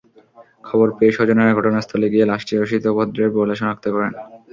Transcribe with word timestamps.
খবর 0.63 0.87
পেয়ে 0.97 1.15
স্বজনেরা 1.17 1.57
ঘটনাস্থলে 1.59 2.07
গিয়ে 2.13 2.29
লাশটি 2.31 2.53
অসিত 2.57 2.85
ভদ্রের 2.97 3.29
বলে 3.35 3.53
শনাক্ত 3.59 3.85
করেন। 3.95 4.13